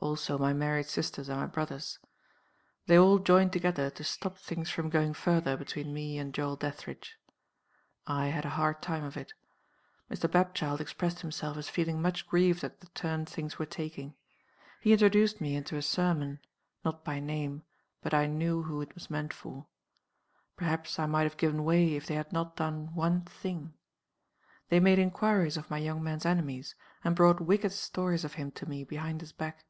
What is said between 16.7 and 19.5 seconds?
not by name, but I knew who it was meant